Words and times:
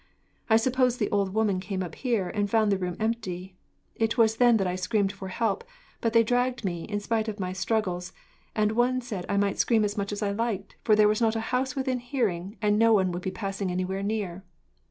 I 0.49 0.57
suppose 0.57 0.97
the 0.97 1.11
old 1.11 1.35
woman 1.35 1.59
came 1.59 1.83
up 1.83 1.93
here, 1.93 2.27
and 2.27 2.49
found 2.49 2.71
the 2.71 2.77
room 2.79 2.97
empty. 2.99 3.55
It 3.93 4.17
was 4.17 4.37
then 4.37 4.57
that 4.57 4.65
I 4.65 4.73
screamed 4.75 5.11
for 5.11 5.27
help, 5.27 5.63
but 5.99 6.11
they 6.11 6.23
dragged 6.23 6.65
me 6.65 6.85
in, 6.85 6.93
in 6.95 6.99
spite 6.99 7.27
of 7.27 7.39
my 7.39 7.53
struggles, 7.53 8.11
and 8.55 8.71
one 8.71 9.01
said 9.01 9.27
I 9.29 9.37
might 9.37 9.59
scream 9.59 9.85
as 9.85 9.97
much 9.99 10.11
as 10.11 10.23
I 10.23 10.31
liked, 10.31 10.75
for 10.83 10.95
there 10.95 11.07
was 11.07 11.21
not 11.21 11.35
a 11.35 11.39
house 11.53 11.75
within 11.75 11.99
hearing, 11.99 12.57
and 12.63 12.79
no 12.79 12.93
one 12.93 13.11
would 13.11 13.21
be 13.21 13.29
passing 13.29 13.69
anywhere 13.69 14.01
near. 14.01 14.43